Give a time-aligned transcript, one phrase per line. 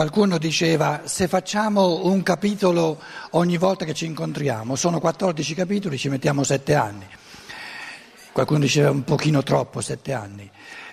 [0.00, 2.98] Qualcuno diceva se facciamo un capitolo
[3.32, 7.06] ogni volta che ci incontriamo, sono 14 capitoli, ci mettiamo 7 anni.
[8.32, 10.50] Qualcuno diceva un pochino troppo, 7 anni.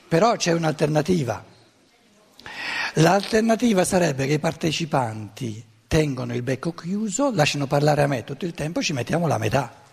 [0.10, 1.42] Però c'è un'alternativa.
[2.96, 8.52] L'alternativa sarebbe che i partecipanti tengono il becco chiuso, lasciano parlare a me tutto il
[8.52, 9.87] tempo ci mettiamo la metà.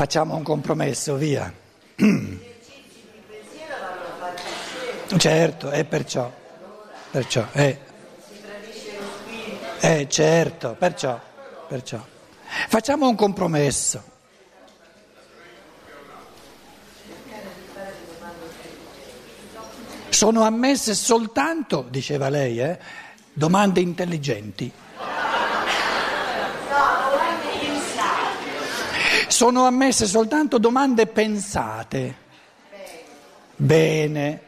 [0.00, 1.52] Facciamo un compromesso, via.
[5.18, 6.32] Certo, è perciò,
[7.10, 7.78] perciò, è,
[9.80, 11.20] eh, certo, perciò,
[11.68, 12.02] perciò.
[12.68, 14.02] Facciamo un compromesso.
[20.08, 22.78] Sono ammesse soltanto, diceva lei, eh,
[23.34, 24.72] domande intelligenti.
[29.40, 32.14] Sono ammesse soltanto domande pensate.
[33.56, 34.40] Bene.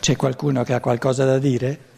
[0.00, 1.92] C'è qualcuno che ha qualcosa da dire?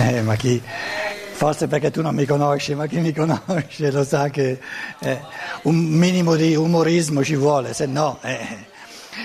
[0.00, 0.62] Eh, ma chi,
[1.32, 4.58] forse perché tu non mi conosci, ma chi mi conosce lo sa che
[5.00, 5.20] eh,
[5.62, 8.66] un minimo di umorismo ci vuole, se no, eh,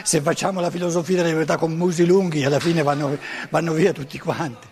[0.04, 3.18] se facciamo la filosofia della libertà con musi lunghi, alla fine vanno,
[3.50, 4.72] vanno via tutti quanti.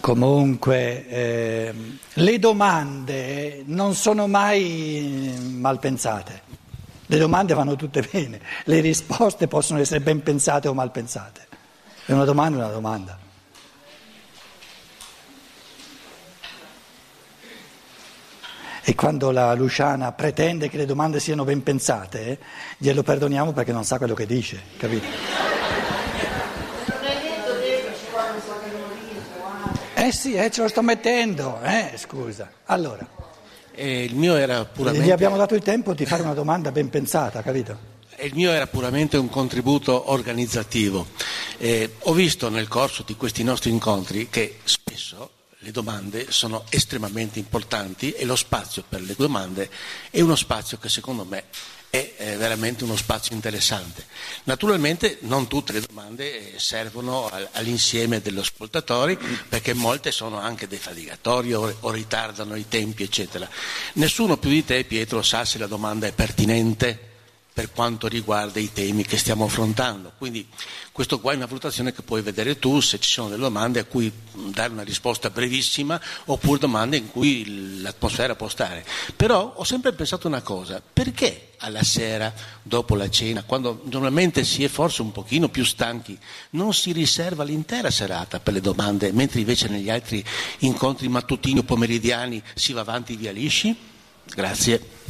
[0.00, 1.74] Comunque, eh,
[2.14, 6.41] le domande non sono mai mal pensate.
[7.12, 11.46] Le domande vanno tutte bene, le risposte possono essere ben pensate o mal pensate.
[12.06, 13.18] È una domanda è una domanda.
[18.84, 22.38] E quando la Luciana pretende che le domande siano ben pensate, eh,
[22.78, 25.06] glielo perdoniamo perché non sa quello che dice, capito?
[29.94, 32.50] Eh sì, eh, ce lo sto mettendo, eh, scusa.
[32.64, 33.21] Allora.
[33.74, 35.06] E il mio era puramente...
[35.06, 37.90] Gli abbiamo dato il tempo di fare una domanda ben pensata, capito?
[38.18, 41.06] Il mio era puramente un contributo organizzativo.
[41.58, 47.38] Eh, ho visto nel corso di questi nostri incontri che spesso le domande sono estremamente
[47.38, 49.70] importanti e lo spazio per le domande
[50.10, 51.44] è uno spazio che secondo me
[51.94, 54.06] è veramente uno spazio interessante.
[54.44, 61.54] Naturalmente non tutte le domande eh, servono all'insieme degli ascoltatori perché molte sono anche defatigatorie
[61.54, 63.46] o, o ritardano i tempi, eccetera.
[63.94, 67.10] Nessuno più di te, Pietro, sa se la domanda è pertinente
[67.52, 70.12] per quanto riguarda i temi che stiamo affrontando.
[70.16, 70.48] Quindi
[70.92, 73.84] questo qua è una valutazione che puoi vedere tu se ci sono delle domande a
[73.84, 78.82] cui dare una risposta brevissima oppure domande in cui l'atmosfera può stare.
[79.14, 84.64] Però ho sempre pensato una cosa, perché alla sera, dopo la cena, quando normalmente si
[84.64, 86.18] è forse un pochino più stanchi,
[86.50, 90.24] non si riserva l'intera serata per le domande, mentre invece negli altri
[90.58, 93.74] incontri mattutini o pomeridiani si va avanti via lisci?
[94.24, 95.00] Grazie.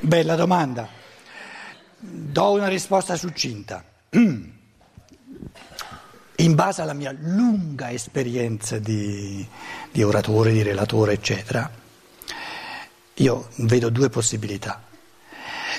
[0.00, 0.88] Bella domanda.
[1.98, 3.84] Do una risposta succinta.
[6.42, 9.46] In base alla mia lunga esperienza di,
[9.92, 11.70] di oratore, di relatore, eccetera,
[13.14, 14.82] io vedo due possibilità.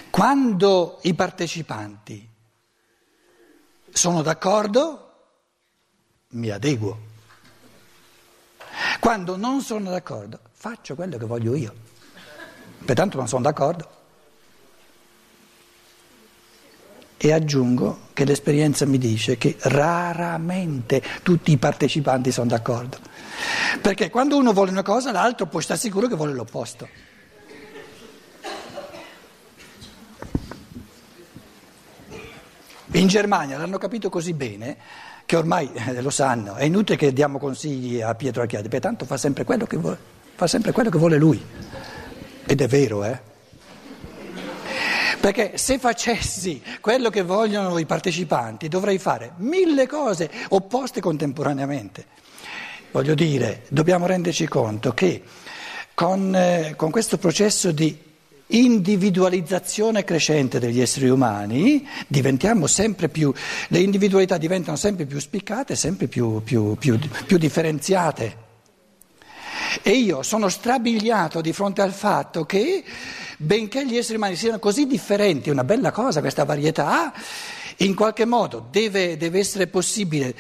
[0.10, 2.30] Quando i partecipanti
[3.92, 5.16] sono d'accordo,
[6.30, 6.98] mi adeguo.
[9.02, 11.74] Quando non sono d'accordo, faccio quello che voglio io.
[12.86, 14.03] Pertanto non sono d'accordo.
[17.26, 22.98] E aggiungo che l'esperienza mi dice che raramente tutti i partecipanti sono d'accordo.
[23.82, 26.86] Perché quando uno vuole una cosa, l'altro può stare sicuro che vuole l'opposto.
[32.92, 34.76] In Germania l'hanno capito così bene
[35.26, 39.06] che ormai eh, lo sanno, è inutile che diamo consigli a Pietro Archiadi, perché tanto
[39.06, 39.98] fa sempre quello che vuole,
[40.36, 41.42] fa sempre quello che vuole lui.
[42.46, 43.32] Ed è vero, eh?
[45.24, 52.08] Perché se facessi quello che vogliono i partecipanti dovrei fare mille cose opposte contemporaneamente.
[52.92, 55.24] Voglio dire, dobbiamo renderci conto che
[55.94, 57.98] con, eh, con questo processo di
[58.48, 61.88] individualizzazione crescente degli esseri umani,
[63.08, 63.34] più,
[63.70, 66.08] le individualità diventano sempre più spiccate, sempre
[66.44, 68.36] più, più, più differenziate.
[69.82, 72.84] E io sono strabiliato di fronte al fatto che,
[73.44, 77.14] benché gli esseri umani siano così differenti, è una bella cosa questa varietà,
[77.78, 80.36] in qualche modo deve, deve essere possibile,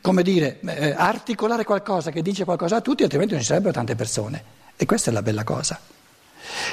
[0.00, 3.94] come dire, eh, articolare qualcosa che dice qualcosa a tutti, altrimenti non ci sarebbero tante
[3.94, 4.58] persone.
[4.76, 5.78] E questa è la bella cosa.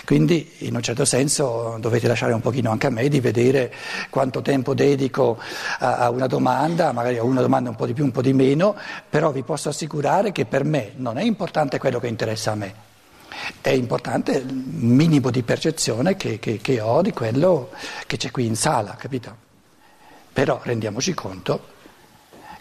[0.06, 3.74] Quindi in un certo senso dovete lasciare un pochino anche a me di vedere
[4.10, 5.38] quanto tempo dedico
[5.80, 8.76] a una domanda, magari a una domanda un po' di più, un po' di meno,
[9.10, 12.74] però vi posso assicurare che per me non è importante quello che interessa a me,
[13.62, 17.72] è importante il minimo di percezione che, che, che ho di quello
[18.06, 19.46] che c'è qui in sala, capito?
[20.32, 21.76] Però rendiamoci conto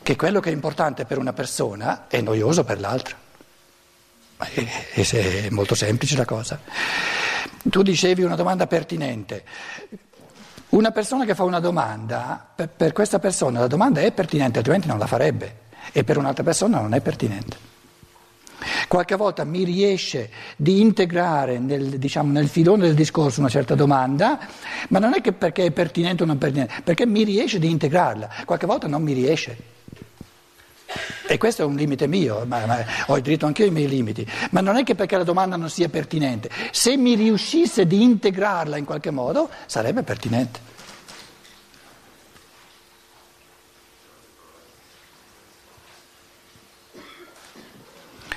[0.02, 3.16] che quello che è importante per una persona è noioso per l'altra.
[4.38, 6.60] È molto semplice la cosa.
[7.62, 9.44] Tu dicevi una domanda pertinente.
[10.68, 14.88] Una persona che fa una domanda, per, per questa persona la domanda è pertinente, altrimenti
[14.88, 15.60] non la farebbe,
[15.92, 17.74] e per un'altra persona non è pertinente.
[18.88, 24.38] Qualche volta mi riesce di integrare nel, diciamo, nel, filone del discorso una certa domanda,
[24.88, 28.28] ma non è che perché è pertinente o non pertinente, perché mi riesce di integrarla,
[28.44, 29.74] qualche volta non mi riesce.
[31.26, 33.88] E questo è un limite mio, ma, ma ho il diritto anche io ai miei
[33.88, 38.02] limiti, ma non è che perché la domanda non sia pertinente, se mi riuscisse di
[38.02, 40.74] integrarla in qualche modo sarebbe pertinente.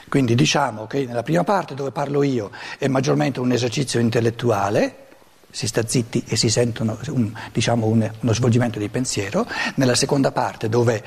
[0.09, 5.05] Quindi diciamo che nella prima parte dove parlo io è maggiormente un esercizio intellettuale,
[5.51, 10.31] si sta zitti e si sentono un, diciamo un, uno svolgimento di pensiero, nella seconda
[10.31, 11.03] parte dove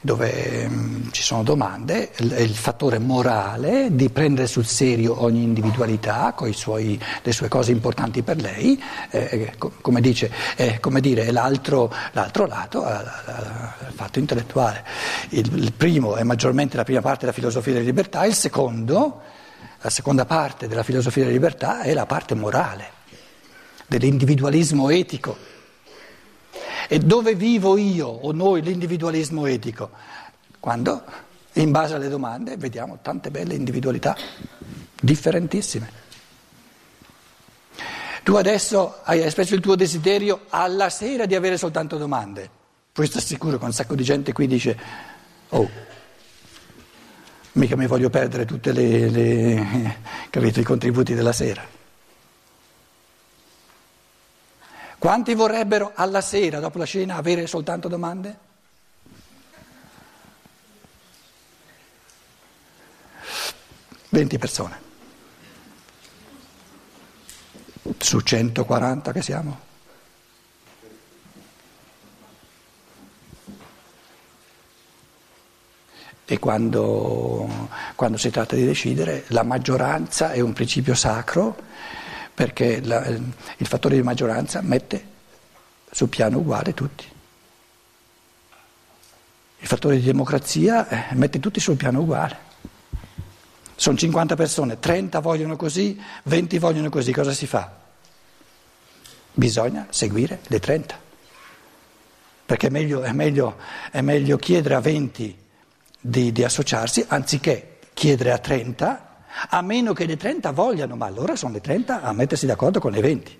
[0.00, 6.48] dove um, ci sono domande, il, fattore morale di prendere sul serio ogni individualità con
[6.48, 8.80] le sue cose importanti per lei,
[9.10, 13.00] eh, come, dice, eh, come dire, è l'altro, l'altro lato, eh,
[13.88, 14.84] il fatto intellettuale.
[15.30, 19.20] Il, il primo è maggiormente la prima parte della filosofia della libertà, il secondo,
[19.80, 22.90] la seconda parte della filosofia della libertà è la parte morale,
[23.86, 25.56] dell'individualismo etico.
[26.90, 29.90] E dove vivo io o noi l'individualismo etico?
[30.58, 31.04] Quando,
[31.52, 34.16] in base alle domande, vediamo tante belle individualità,
[34.98, 36.06] differentissime.
[38.22, 42.48] Tu adesso hai espresso il tuo desiderio alla sera di avere soltanto domande.
[42.90, 44.78] Puoi stare sicuro che un sacco di gente qui dice,
[45.50, 45.68] oh,
[47.52, 51.77] mica mi voglio perdere tutti i contributi della sera.
[54.98, 58.46] Quanti vorrebbero alla sera, dopo la cena, avere soltanto domande?
[64.08, 64.86] Venti persone.
[67.98, 69.66] Su 140 che siamo?
[76.24, 81.56] E quando, quando si tratta di decidere, la maggioranza è un principio sacro
[82.38, 85.04] perché la, il fattore di maggioranza mette
[85.90, 87.04] sul piano uguale tutti.
[89.58, 92.38] Il fattore di democrazia eh, mette tutti sul piano uguale.
[93.74, 97.74] Sono 50 persone, 30 vogliono così, 20 vogliono così, cosa si fa?
[99.32, 101.00] Bisogna seguire le 30.
[102.46, 103.56] Perché è meglio, è meglio,
[103.90, 105.38] è meglio chiedere a 20
[106.00, 109.07] di, di associarsi anziché chiedere a 30
[109.50, 112.92] a meno che le 30 vogliano, ma allora sono le 30 a mettersi d'accordo con
[112.92, 113.38] le 20.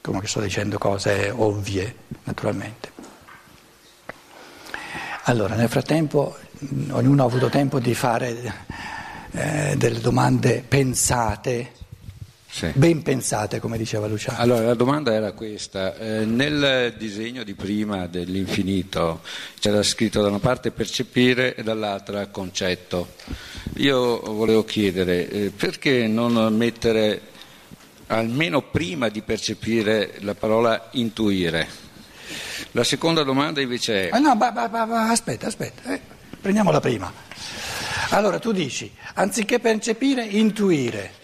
[0.00, 1.94] Come che sto dicendo cose ovvie,
[2.24, 2.90] naturalmente.
[5.24, 6.36] Allora, nel frattempo
[6.90, 8.54] ognuno ha avuto tempo di fare
[9.30, 11.81] eh, delle domande pensate
[12.52, 12.70] sì.
[12.74, 14.38] ben pensate, come diceva Luciano.
[14.38, 15.96] Allora, la domanda era questa.
[15.96, 19.22] Eh, nel disegno di prima dell'infinito
[19.58, 23.14] c'era scritto da una parte percepire e dall'altra concetto.
[23.76, 27.22] Io volevo chiedere eh, perché non mettere
[28.08, 31.66] almeno prima di percepire la parola intuire?
[32.72, 34.12] La seconda domanda invece è...
[34.12, 36.00] Ah, no, ba, ba, ba, aspetta, aspetta, eh,
[36.38, 37.10] prendiamola prima.
[38.10, 41.20] Allora tu dici, anziché percepire, intuire.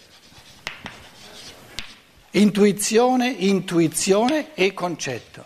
[2.38, 5.44] Intuizione, intuizione e concetto.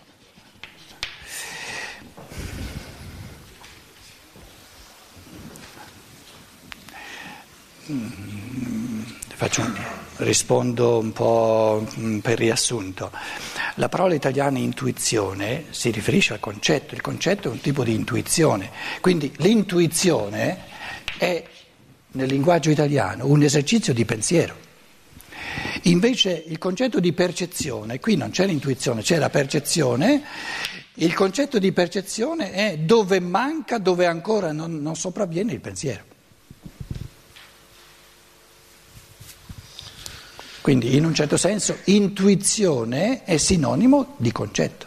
[7.91, 9.65] Mm, faccio,
[10.17, 11.87] rispondo un po'
[12.21, 13.11] per riassunto.
[13.77, 18.71] La parola italiana intuizione si riferisce al concetto, il concetto è un tipo di intuizione,
[19.01, 20.65] quindi l'intuizione
[21.17, 21.43] è
[22.13, 24.72] nel linguaggio italiano un esercizio di pensiero.
[25.87, 30.23] Invece il concetto di percezione, qui non c'è l'intuizione, c'è la percezione,
[30.95, 36.05] il concetto di percezione è dove manca, dove ancora non, non sopravviene il pensiero.
[40.61, 44.87] Quindi in un certo senso intuizione è sinonimo di concetto.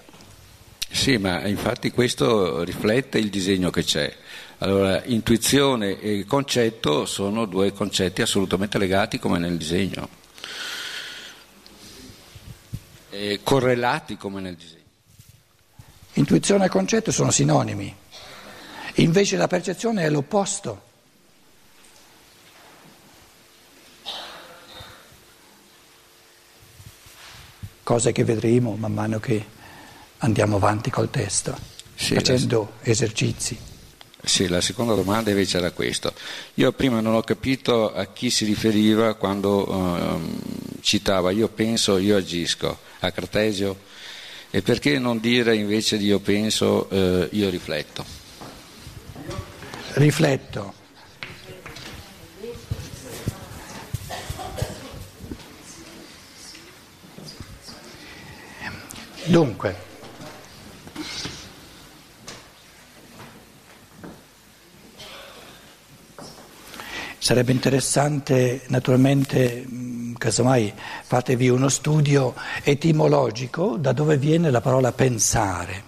[0.89, 4.15] Sì, ma infatti questo riflette il disegno che c'è.
[4.59, 10.07] Allora, intuizione e concetto sono due concetti assolutamente legati come nel disegno,
[13.17, 14.83] e correlati come nel disegno.
[16.13, 17.93] Intuizione e concetto sono sinonimi,
[18.95, 20.83] invece la percezione è l'opposto.
[27.83, 29.45] Cose che vedremo man mano che
[30.19, 31.55] andiamo avanti col testo,
[31.93, 32.89] sì, facendo la...
[32.89, 33.59] esercizi.
[34.23, 36.11] Sì, la seconda domanda invece era questa.
[36.55, 42.17] Io prima non ho capito a chi si riferiva quando uh, citava io penso, io
[42.17, 43.77] agisco, a Cartesio,
[44.49, 48.05] e perché non dire invece di io penso, uh, io rifletto?
[49.93, 50.73] Rifletto.
[59.25, 59.93] Dunque,
[67.25, 69.65] Sarebbe interessante, naturalmente,
[70.25, 75.83] casomai fatevi uno studio etimologico da dove viene la parola pensare.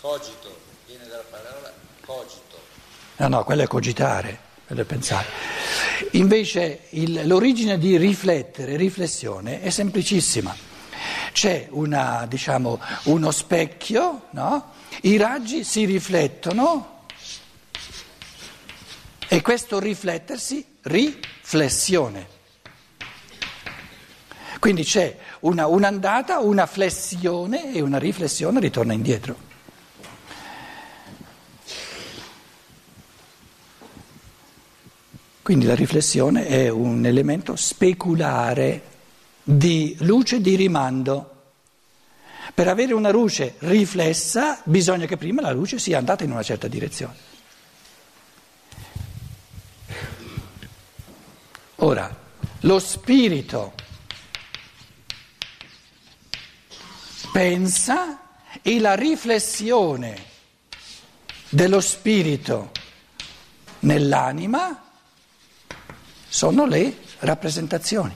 [0.00, 1.72] Cogito, viene dalla parola
[2.04, 2.58] cogito.
[3.16, 5.26] No, no, quello è cogitare, quello è pensare.
[6.12, 10.54] Invece il, l'origine di riflettere, riflessione, è semplicissima.
[11.32, 14.74] C'è una, diciamo, uno specchio, no?
[15.02, 17.02] i raggi si riflettono
[19.26, 20.64] e questo riflettersi,
[21.46, 22.26] riflessione.
[24.58, 29.44] Quindi c'è una, un'andata, una flessione e una riflessione ritorna indietro.
[35.40, 38.82] Quindi la riflessione è un elemento speculare
[39.44, 41.34] di luce di rimando.
[42.52, 46.66] Per avere una luce riflessa bisogna che prima la luce sia andata in una certa
[46.66, 47.35] direzione.
[52.66, 53.72] Lo spirito
[57.32, 58.20] pensa
[58.60, 60.24] e la riflessione
[61.48, 62.72] dello spirito
[63.80, 64.82] nell'anima
[66.28, 68.14] sono le rappresentazioni.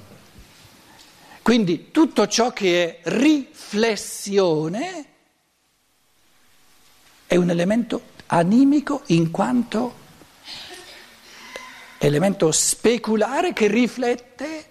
[1.43, 5.05] Quindi tutto ciò che è riflessione
[7.27, 10.00] è un elemento animico in quanto
[12.03, 14.65] elemento speculare che riflette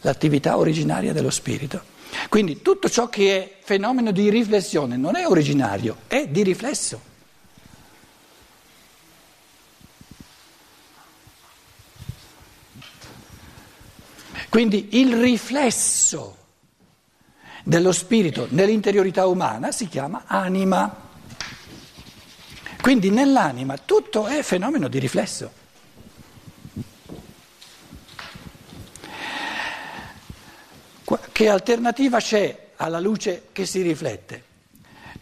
[0.00, 1.90] l'attività originaria dello spirito.
[2.30, 7.10] Quindi tutto ciò che è fenomeno di riflessione non è originario, è di riflesso.
[14.48, 16.36] Quindi il riflesso
[17.62, 21.10] dello spirito nell'interiorità umana si chiama anima.
[22.82, 25.52] Quindi nell'anima tutto è fenomeno di riflesso.
[31.30, 34.44] Che alternativa c'è alla luce che si riflette?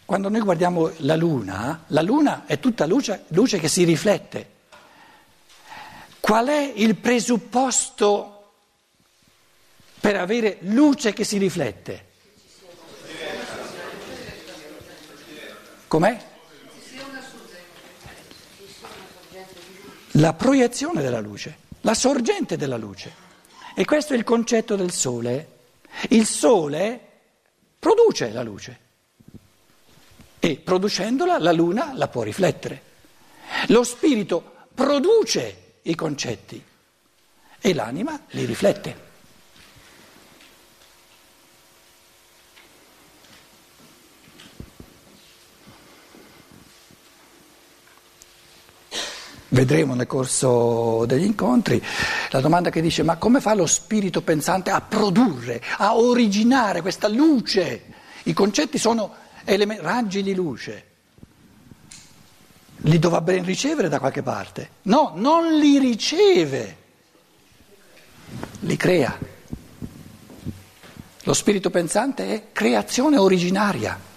[0.03, 4.49] Quando noi guardiamo la luna, la luna è tutta luce, luce che si riflette.
[6.19, 8.53] Qual è il presupposto
[9.99, 12.05] per avere luce che si riflette?
[15.87, 16.29] Com'è?
[20.15, 23.29] La proiezione della luce, la sorgente della luce.
[23.75, 25.47] E questo è il concetto del sole.
[26.09, 26.99] Il sole
[27.79, 28.79] produce la luce
[30.39, 32.89] e producendola la luna la può riflettere.
[33.67, 36.63] Lo spirito produce i concetti
[37.59, 39.09] e l'anima li riflette.
[49.51, 51.81] Vedremo nel corso degli incontri,
[52.29, 57.07] la domanda che dice ma come fa lo spirito pensante a produrre, a originare questa
[57.07, 57.83] luce?
[58.23, 59.13] I concetti sono
[59.45, 60.85] element- raggi di luce.
[62.83, 64.69] Li dovrebbe ricevere da qualche parte.
[64.83, 66.77] No, non li riceve,
[68.61, 69.17] li crea.
[71.23, 74.09] Lo spirito pensante è creazione originaria.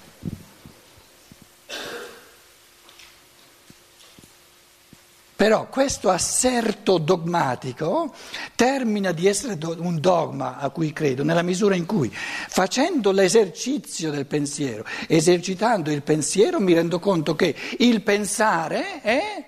[5.44, 8.14] Però questo asserto dogmatico
[8.54, 14.24] termina di essere un dogma a cui credo nella misura in cui facendo l'esercizio del
[14.24, 19.44] pensiero, esercitando il pensiero, mi rendo conto che il pensare è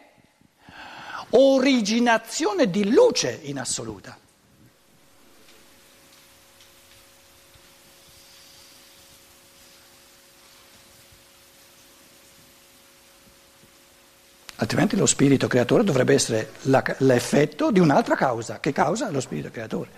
[1.31, 4.19] originazione di luce in assoluta.
[14.59, 19.51] Altrimenti lo spirito creatore dovrebbe essere la, l'effetto di un'altra causa, che causa lo spirito
[19.51, 19.91] creatore.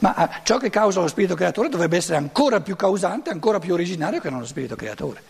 [0.00, 3.72] Ma ah, ciò che causa lo spirito creatore dovrebbe essere ancora più causante, ancora più
[3.72, 5.22] originario che non lo spirito creatore.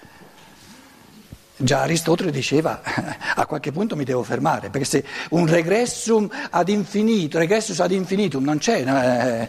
[1.56, 2.82] Già Aristotele diceva,
[3.34, 8.44] a qualche punto mi devo fermare, perché se un regressum ad infinito, regressus ad infinitum
[8.44, 9.48] non c'è, eh,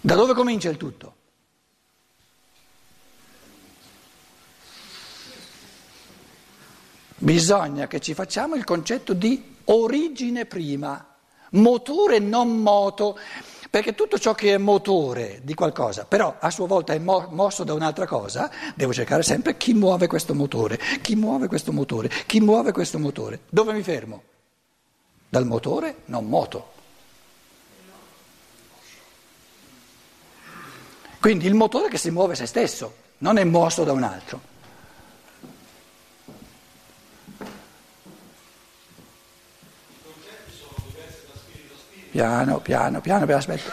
[0.00, 1.13] da dove comincia il tutto?
[7.24, 11.02] Bisogna che ci facciamo il concetto di origine prima,
[11.52, 13.18] motore non moto,
[13.70, 17.64] perché tutto ciò che è motore di qualcosa, però a sua volta è mo- mosso
[17.64, 22.40] da un'altra cosa, devo cercare sempre chi muove questo motore, chi muove questo motore, chi
[22.40, 23.40] muove questo motore.
[23.48, 24.22] Dove mi fermo?
[25.26, 26.72] Dal motore, non moto.
[31.20, 34.52] Quindi il motore che si muove se stesso, non è mosso da un altro.
[42.14, 43.72] Piano, piano, piano, piano, aspetta.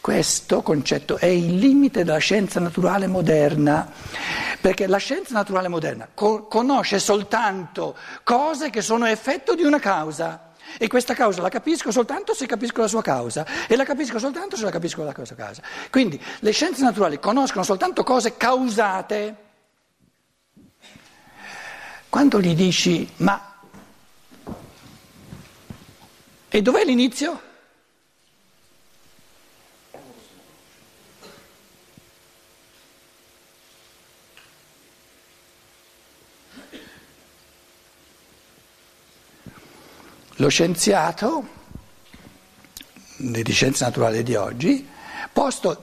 [0.00, 3.88] Questo concetto è il limite della scienza naturale moderna,
[4.60, 10.54] perché la scienza naturale moderna co- conosce soltanto cose che sono effetto di una causa.
[10.76, 14.56] E questa causa la capisco soltanto se capisco la sua causa e la capisco soltanto
[14.56, 15.62] se la capisco la sua causa.
[15.92, 19.36] Quindi le scienze naturali conoscono soltanto cose causate.
[22.08, 23.53] Quando gli dici ma
[26.54, 27.40] e dov'è l'inizio?
[40.36, 41.48] Lo scienziato
[43.16, 44.88] di scienze naturali di oggi,
[45.32, 45.82] posto,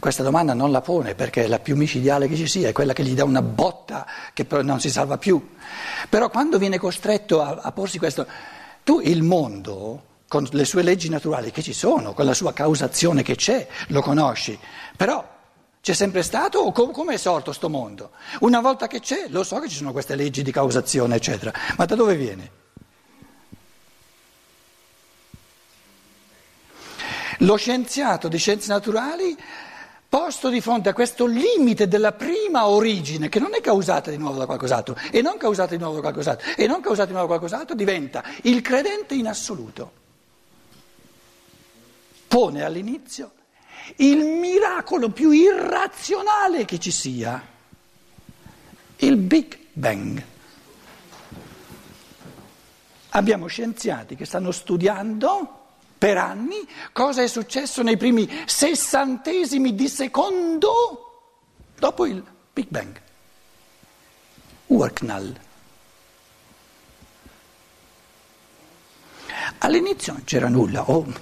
[0.00, 2.92] questa domanda non la pone perché è la più micidiale che ci sia, è quella
[2.92, 5.54] che gli dà una botta che non si salva più,
[6.08, 8.26] però quando viene costretto a, a porsi questo
[8.86, 13.24] tu il mondo, con le sue leggi naturali che ci sono, con la sua causazione
[13.24, 14.56] che c'è, lo conosci,
[14.96, 15.28] però
[15.80, 18.12] c'è sempre stato o com- come è sorto sto mondo?
[18.42, 21.84] Una volta che c'è, lo so che ci sono queste leggi di causazione, eccetera, ma
[21.84, 22.50] da dove viene?
[27.38, 29.36] Lo scienziato di scienze naturali
[30.08, 34.38] posto di fronte a questo limite della prima origine, che non è causata di nuovo
[34.38, 37.38] da qualcos'altro, e non causata di nuovo da qualcos'altro, e non causata di nuovo da
[37.38, 40.04] qualcos'altro, diventa il credente in assoluto.
[42.28, 43.32] Pone all'inizio
[43.96, 47.40] il miracolo più irrazionale che ci sia,
[48.96, 50.24] il Big Bang.
[53.10, 55.65] Abbiamo scienziati che stanno studiando
[56.06, 61.40] per anni cosa è successo nei primi sessantesimi di secondo
[61.76, 63.00] dopo il Big Bang.
[64.66, 65.40] Urknall.
[69.58, 71.12] All'inizio non c'era nulla, oh.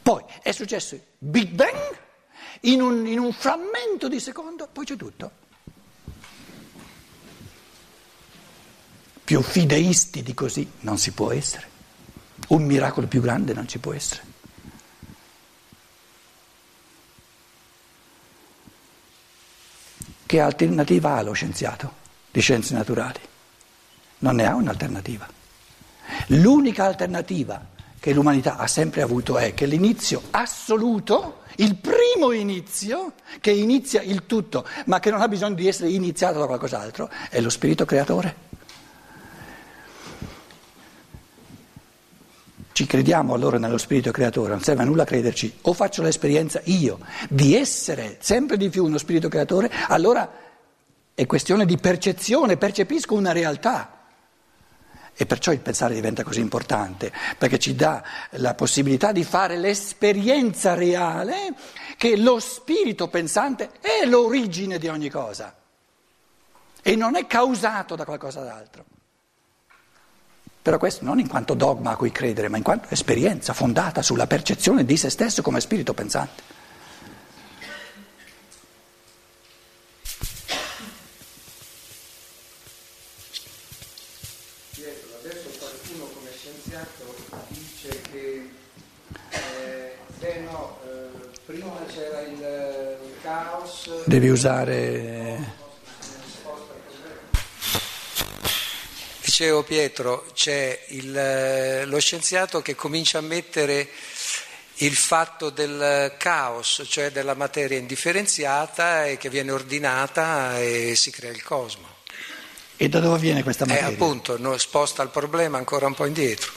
[0.00, 1.98] poi è successo il Big Bang,
[2.60, 5.30] in un, in un frammento di secondo, poi c'è tutto.
[9.22, 11.72] Più fideisti di così non si può essere.
[12.48, 14.32] Un miracolo più grande non ci può essere.
[20.26, 21.92] Che alternativa ha lo scienziato
[22.30, 23.20] di scienze naturali?
[24.18, 25.28] Non ne ha un'alternativa.
[26.28, 33.50] L'unica alternativa che l'umanità ha sempre avuto è che l'inizio assoluto, il primo inizio, che
[33.50, 37.48] inizia il tutto, ma che non ha bisogno di essere iniziato da qualcos'altro, è lo
[37.48, 38.36] spirito creatore.
[42.74, 46.98] Ci crediamo allora nello spirito creatore, non serve a nulla crederci, o faccio l'esperienza io
[47.28, 50.28] di essere sempre di più uno spirito creatore, allora
[51.14, 54.06] è questione di percezione, percepisco una realtà.
[55.14, 60.74] E perciò il pensare diventa così importante, perché ci dà la possibilità di fare l'esperienza
[60.74, 61.54] reale
[61.96, 65.54] che lo spirito pensante è l'origine di ogni cosa
[66.82, 68.84] e non è causato da qualcosa d'altro.
[70.64, 74.26] Però questo non in quanto dogma a cui credere, ma in quanto esperienza fondata sulla
[74.26, 76.42] percezione di se stesso come spirito pensante.
[84.70, 87.14] Pietro, adesso qualcuno come scienziato
[87.48, 88.50] dice che
[89.32, 94.06] eh, eh no, eh, prima c'era il, il caos.
[94.06, 95.63] Devi usare.
[99.36, 103.88] Dicevo Pietro, c'è il, lo scienziato che comincia a mettere
[104.76, 111.32] il fatto del caos, cioè della materia indifferenziata e che viene ordinata e si crea
[111.32, 111.88] il cosmo.
[112.76, 113.88] E da dove viene questa materia?
[113.88, 116.52] Eh, appunto, no, sposta il problema ancora un po' indietro.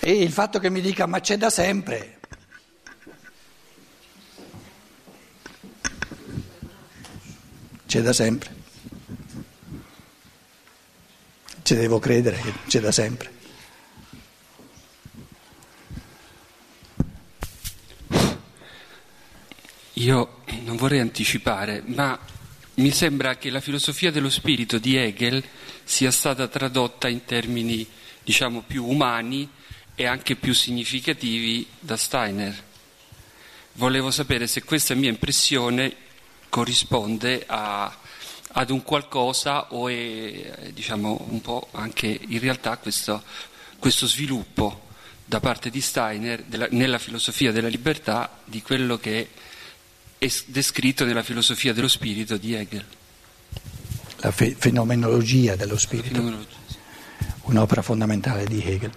[0.00, 2.18] E il fatto che mi dica ma c'è da sempre.
[7.86, 8.57] C'è da sempre.
[11.68, 13.30] Ci devo credere che c'è da sempre.
[19.92, 22.18] Io non vorrei anticipare, ma
[22.76, 25.44] mi sembra che la filosofia dello spirito di Hegel
[25.84, 27.86] sia stata tradotta in termini,
[28.24, 29.46] diciamo, più umani
[29.94, 32.64] e anche più significativi da Steiner.
[33.74, 35.94] Volevo sapere se questa mia impressione
[36.48, 37.94] corrisponde a,
[38.60, 43.22] ad un qualcosa o è, diciamo, un po' anche in realtà questo,
[43.78, 44.86] questo sviluppo
[45.24, 49.26] da parte di Steiner della, nella filosofia della libertà di quello che è
[50.18, 52.84] è descritto nella filosofia dello spirito di Hegel.
[54.16, 56.56] La fe- fenomenologia dello spirito, fenomenologia.
[57.42, 58.90] un'opera fondamentale di Hegel.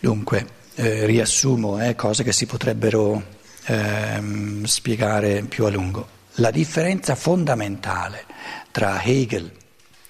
[0.00, 3.22] Dunque, eh, riassumo eh, cose che si potrebbero
[3.66, 6.20] ehm, spiegare più a lungo.
[6.36, 8.24] La differenza fondamentale
[8.70, 9.52] tra Hegel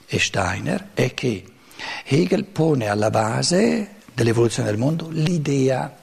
[0.06, 1.44] e Steiner è che
[2.04, 5.96] Hegel pone alla base dell'evoluzione del mondo l'idea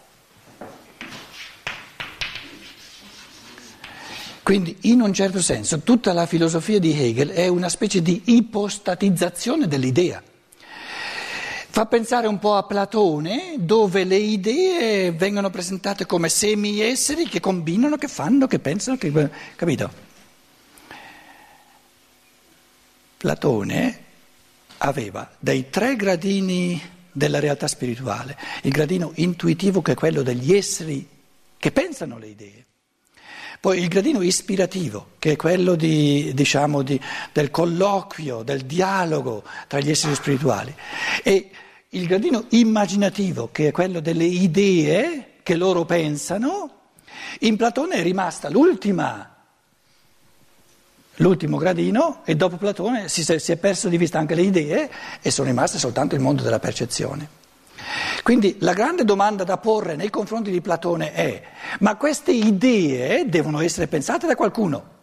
[4.43, 9.67] Quindi in un certo senso tutta la filosofia di Hegel è una specie di ipostatizzazione
[9.67, 10.23] dell'idea.
[11.69, 17.95] Fa pensare un po' a Platone, dove le idee vengono presentate come semi-esseri che combinano,
[17.97, 19.29] che fanno, che pensano, che...
[19.55, 20.07] capito?
[23.19, 24.03] Platone
[24.77, 31.05] aveva dei tre gradini della realtà spirituale, il gradino intuitivo che è quello degli esseri
[31.57, 32.65] che pensano le idee.
[33.59, 36.97] Poi il gradino ispirativo, che è quello di, diciamo, di,
[37.33, 40.73] del colloquio, del dialogo tra gli esseri spirituali,
[41.21, 41.49] e
[41.89, 46.83] il gradino immaginativo, che è quello delle idee che loro pensano,
[47.39, 49.38] in Platone è rimasta l'ultima,
[51.19, 54.89] l'ultimo gradino e dopo Platone si, si è perso di vista anche le idee
[55.21, 57.37] e sono rimaste soltanto il mondo della percezione.
[58.23, 61.41] Quindi la grande domanda da porre nei confronti di Platone è,
[61.79, 64.97] ma queste idee devono essere pensate da qualcuno?